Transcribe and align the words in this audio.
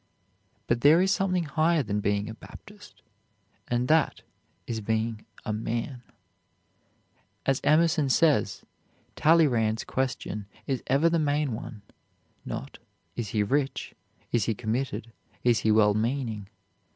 But 0.65 0.81
there 0.81 0.99
is 0.99 1.11
something 1.11 1.43
higher 1.43 1.83
than 1.83 1.99
being 1.99 2.27
a 2.27 2.33
Baptist, 2.33 3.03
and 3.67 3.87
that 3.87 4.21
is 4.65 4.81
being 4.81 5.27
a 5.45 5.53
man. 5.53 6.01
As 7.45 7.61
Emerson 7.63 8.09
says, 8.09 8.63
Talleyrand's 9.15 9.83
question 9.83 10.47
is 10.65 10.81
ever 10.87 11.07
the 11.07 11.19
main 11.19 11.53
one; 11.53 11.83
not, 12.45 12.79
is 13.15 13.27
he 13.29 13.43
rich? 13.43 13.93
is 14.31 14.45
he 14.45 14.55
committed? 14.55 15.11
is 15.43 15.59
he 15.59 15.69
well 15.69 15.93
meaning? 15.93 16.49